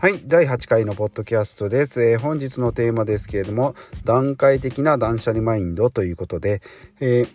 [0.00, 0.22] はい。
[0.24, 3.74] 第8回のポッドキャストです、えー、本日のテーマですけれども
[4.04, 6.62] 段階的な断捨離マインドということで、
[7.00, 7.28] えー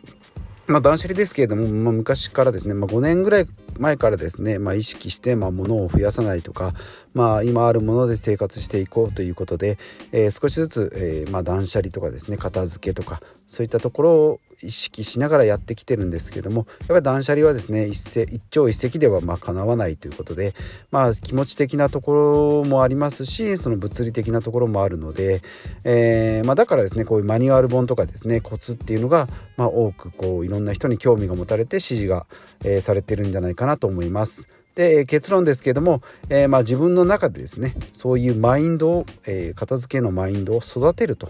[0.68, 6.74] まあ、断捨離ですけれども、まあ、昔からですね、まあ、5年ぐらい前からですね、まあ、意識して、まあ、物を増やさないとか、
[7.14, 9.78] まあ、今あるもので生活していこうということで、
[10.12, 20.54] えー、少しずつ、えーまあ、断捨離とかですね片付けとかそういったところを意識しながらやってきてるんですけどもやっぱり断捨離はですね一世一朝一夕ではまあ叶わないということで
[20.90, 25.42] まあ気持ち的なところもありますしその物理的なところもあるので、
[25.84, 29.28] えーまあ、だからですねこういうマニュアル本とかですねコツっていうのが、
[29.58, 32.26] まあ、多くこういろんな人に興味が持たれて指示が、
[32.64, 34.63] えー、されてるんじゃないかなと思います。
[34.76, 41.30] で結論ですけども、えー、まあ自分の中でですねそういうマインドを、えー、片付けのマインドを育てると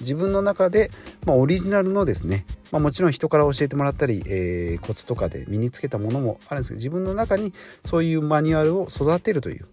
[0.00, 0.90] 自分の中で、
[1.24, 9.66] まあ、オリジナルのですね、まあ、もちろん人から教えてもらったり、えー、コツとかで身につけたものもあるんですけど自分の中にそういうマニュアルを育てるという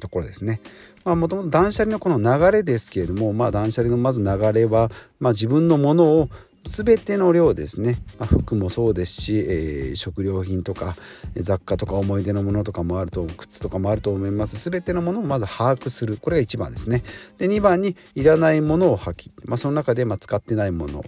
[0.00, 0.60] ところですね。
[1.04, 6.28] まあもともと断捨離のこの流れですけれども、まあ断捨離のまず流れは、まあ自分のものを
[6.64, 10.96] 全ての量ですね、まあ、服もそうですし、えー、食料品とか
[11.36, 14.70] 雑貨とか思い出のものとかもあると靴とかもあると思います。
[14.70, 16.18] 全てのものをまず把握する。
[16.18, 17.02] これが1番ですね。
[17.38, 21.04] で2番にいらないものを破棄、まあ、その中でま使ってないもの。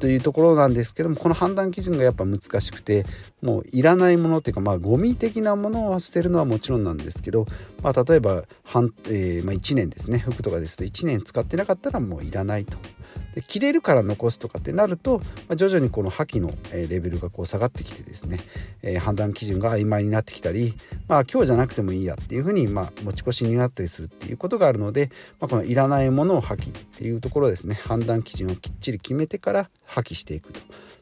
[0.00, 3.06] というところなんですけどもこの判断基準がやっぱ難しくて
[3.40, 7.46] もういらないものっていうかまあゴミ的なものを捨てるのはもちろんなんですけど、
[7.82, 10.18] まあ、例えば半、えー、まあ、1年ですね。
[10.18, 12.76] 服とかですと1年使ってなかったらもういらないと。
[13.34, 18.38] で切れるから残すとかってなると、まあ、徐々にこの破棄の、レベルがこう下がってきてですね、
[18.82, 20.74] えー、判断基準が曖昧になってきたり、
[21.08, 30.60] まあ、今日じゃなくてもいいやっていうふうに、まあ、持ち越しになったりするっていうことがあるので、まあ、このいらないものを破棄っていうところですね判断基準をきっちり決めてから破棄していくと。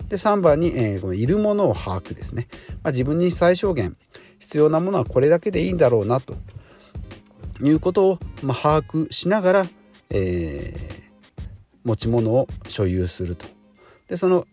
[0.08, 2.48] で3番に、えー、このいるものを把握ですね、
[2.82, 3.96] まあ、自分に最小限
[4.38, 6.34] 必要なものはこれだけでいいんだろうなと
[7.62, 9.66] いうことを、まあ、把握しながら、
[10.10, 11.03] えー、
[11.84, 13.46] 持ち物を所有すると。
[14.08, 14.46] でその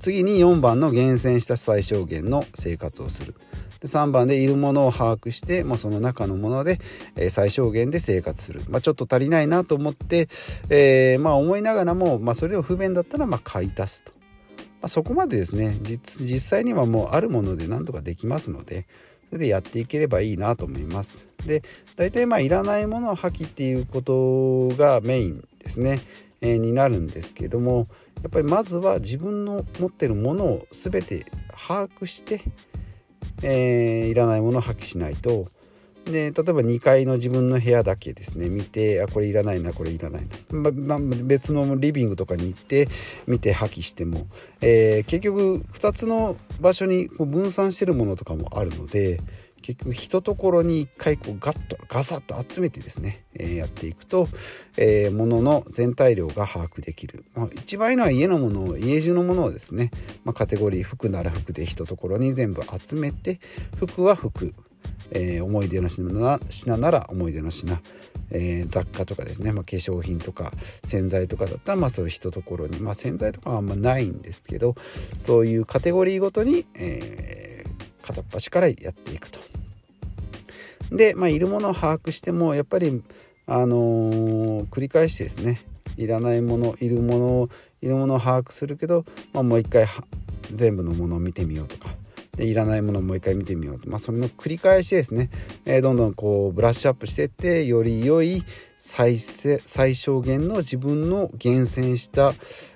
[0.00, 3.34] 次に4番の厳選した最小限の生活をする。
[3.80, 6.80] で3番でいるものを把握してもうその中のもので、
[7.14, 10.28] えー、最小限で生活する、まあ、ちょっと足りないなと思って、
[10.70, 14.12] えー、まあ思いながらも、まあ、それでも不便だったらまあ買い足すと、
[14.56, 15.76] まあ、そこまでですね。
[15.82, 18.86] 実際にはもうあるもので何とかできますので
[19.28, 21.26] それでやっていければいいなと思います。
[21.46, 21.62] で
[21.96, 26.00] 大体まあいらないものを破棄っていうことがメインですね、
[26.40, 27.86] になるんですけども
[28.22, 32.42] やっぱりまずは自分の持ってるものを全て把握して、
[33.42, 35.46] えー、いらないものを破棄しないと。
[36.06, 38.48] で例えば2階の自分の部屋だけですね。
[38.48, 42.88] 見てあこれいらないなこれいらないな、まま別のリビングとかに行って
[43.26, 44.28] 見て破棄しても、
[44.60, 49.20] えー、結局2つの場所にこう分散してるものとかもあるので
[49.66, 54.28] 結局ひとところに一回こうガッとガサッと集めてですね、えー、やっていくと、
[54.76, 59.90] えー、物の全体量が把握できる、まあ、一番いいのは家のものを家中のものをですね、
[60.22, 63.40] まあ、カテゴリー服なら服でひとところに全部集めて
[63.76, 64.54] 服は服。
[65.10, 67.80] えー、思い出の品な品なら思い出の品、
[68.30, 74.74] えー、雑貨とかですね、まあ、化粧品とか洗剤とかだったらまあそういうひとところに、まあ、洗剤とかはあんまないんですけど
[75.16, 79.55] そういうカテゴリーごとに、えー、片っ端からやっていくと。
[80.90, 83.02] で、まあ、いるものを把握してもやっぱり、
[83.46, 85.60] あのー、繰り返してですね
[85.96, 87.48] いらないものいるものを
[87.80, 89.86] いるものを把握するけど、まあ、もう一回
[90.52, 91.90] 全部のものを見てみようとか
[92.36, 95.30] でいらないものをもう一回見てみようと、まあ、それの繰り返しですね、
[95.64, 98.44] えー、どんどんこうブラッシュアップしていってより良い
[98.78, 102.34] 最最小限の自分の厳選した、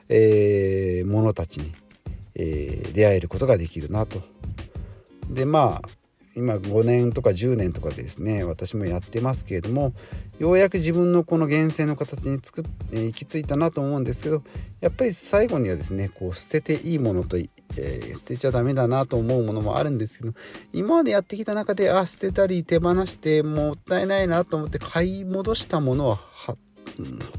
[0.08, 1.72] えー、ものたちに、
[2.34, 4.22] えー、出会えることができるなと。
[5.28, 5.99] でまあ
[6.36, 9.92] 今5年とか10年とかでですね私もやってますけれども
[10.38, 14.42] ようやく自分のこの原生の形につく、え、行き着いたなと思うんですけど
[14.80, 20.32] やっぱり最後にはですねこう捨てていいものと、えー、捨てちゃダメだなと思うものもあるんですけど
[20.72, 26.56] 今までやってきた中であ捨てたり手放してもったいないなと思って買い戻したものはほ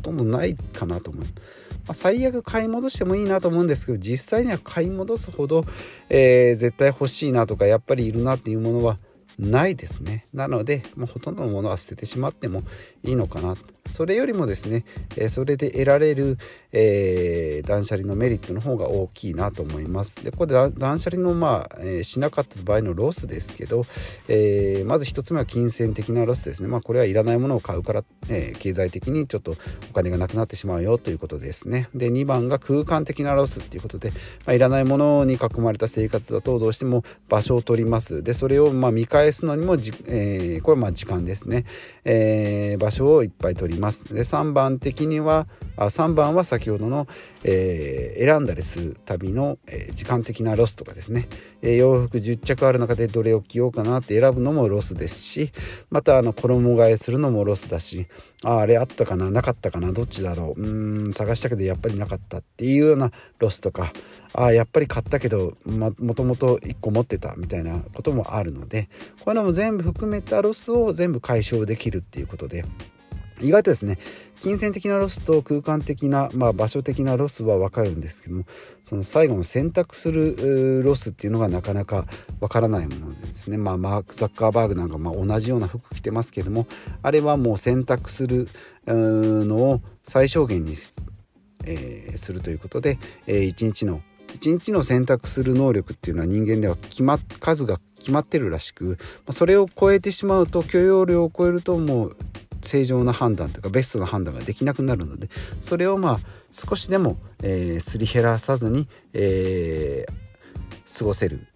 [0.01, 1.25] とんどないかなと思う。
[1.85, 5.65] まあ、最悪買い戻してもいいなと思うんですけど実際には買い戻すほど、
[6.09, 8.97] えー、絶対欲しいなとかやっぱりいるなっていうものは
[9.39, 10.23] ないですね。
[10.33, 12.63] なのでもうほとんどのものは捨ててしまっても
[13.03, 13.55] いいのかな。
[13.87, 14.85] それよりもですね、
[15.17, 16.37] え、それで得られる、
[16.71, 20.23] えー、断捨離のメリットの方が大きいなと思います。
[20.23, 23.85] でここで断捨離のまあ、えー、しなかった場合のロスですけど、
[24.27, 26.67] えー、まず1つ目は金銭的なロスですね。
[26.67, 29.55] まあこれはいらないものを買うから、えー、経済的にちょっと
[29.89, 31.89] お金がなくなってしまうよということですね。
[31.93, 34.11] で2番が空間的なロスっていうことで、
[34.45, 38.23] まあ、いらないものに囲まれた生活だとどうしても場所を取ります。
[38.23, 41.65] でそれをまあ見返すのにもじ、えー、これまあ時間ですね、
[42.05, 44.05] えー、場所をいっぱい取ります。
[44.13, 45.47] で3番的には
[45.81, 47.07] あ3番は先ほどの、
[47.43, 51.27] えー、選んだりする度の、えー、時間的なロスとかですね、
[51.61, 55.51] えー、洋服10着ある中でどれを着ようかなって選ぶのもロスですし
[55.89, 58.05] またあの衣替えするのもロスだし
[58.43, 63.91] ああれあったかななかったかなどっちだろううん探したけどやっぱりなかったっていうようなロスとか
[64.33, 72.65] ああやっぱり買ったけど、ま、もともと1個持ってたみたいなこともあるのでこういうのも全部含めたロスを全部解消できるっていうことで
[73.41, 73.97] 意外とですね
[74.41, 78.43] 金銭的なロスと空間的な、まあ、場所的なロスは分かるんですけども
[78.83, 82.05] その最後の選択するロスっていうのがなかなか
[82.39, 86.65] 分からないものですね、まあ、マーク・ザッカーバーグなんかま同じような服着てますけども
[87.03, 88.47] あれはもう選択する
[88.87, 90.75] のを最小限に、
[91.65, 92.97] えー、するということで、
[93.27, 94.01] えー、1日の
[94.31, 98.97] 1日の選択する能力っていうのは人間では決ま数が決まってるらしく
[99.29, 102.17] それを超えてしまうと許容量を超えるともう
[102.61, 105.29] 正常な判断というかベストな判断ができなくなるので
[105.61, 106.19] それをまあ
[106.51, 111.47] 少しでも、えー、すり減らさずに、えー、過ごせる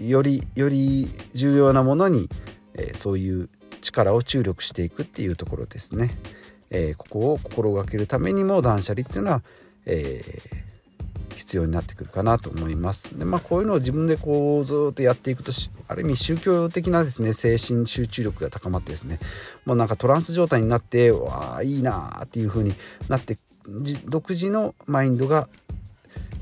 [0.00, 2.28] よりより重要なものに、
[2.74, 3.48] えー、そういう
[3.80, 6.10] 力を注力していくっていうところですね。
[6.70, 9.42] えー、ここを心がけるためにも断捨離っていうのは、
[9.86, 10.65] えー、
[11.36, 13.18] 必要になってくるかなと思います。
[13.18, 15.52] でまあこういうのを自分でこうずっとやっていくと
[15.88, 19.18] ある意味宗教的なですね精神集中力が高まってですね
[19.64, 22.74] もうなんかトランス状態になってわあいいなっていう風に
[23.08, 23.36] なって
[24.06, 25.48] 独自のマインドが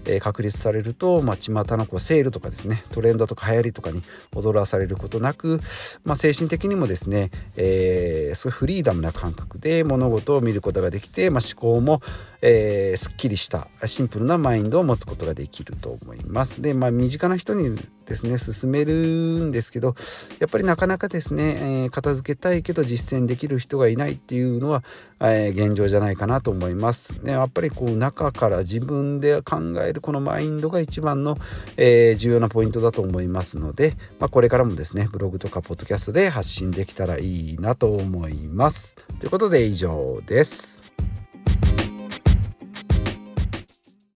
[0.06, 4.02] えー、確立されると、まあ、巷のこうセールとかですねトレンドとか流行りとかに
[4.34, 5.60] 踊らされることなく、
[6.04, 12.00] まあ、精神的にもですね、えー、すごいフリーダムな感覚で物事を見ることができて、まあ、思考も、
[12.42, 16.62] えー、すっきりしたシンプルなマインドを持つことができると思います。
[16.62, 19.94] で、まあ、身近な人にですね進めるんですけど
[20.38, 24.82] やっぱりなかなかですね、えー、片付けたいけど実践できる人がいないっていうのは、
[25.20, 27.14] えー、現状じゃないかなと思います。
[27.22, 31.38] ね、やっぱりこう中から自分で考えるこのマインドが一番の、
[31.76, 38.96] えー、重要なポイントだと思いますので、まあ、これからもですねブログとかポッドキャストで発信できたらいいなと思います。
[39.20, 40.93] ということで以上です。